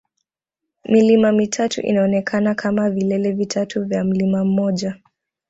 Milima 0.85 1.31
mitatu 1.31 1.81
inaonekana 1.81 2.55
kama 2.55 2.89
vilele 2.89 3.31
vitatu 3.31 3.85
vya 3.85 4.03
mlima 4.03 4.45
mmoja 4.45 4.95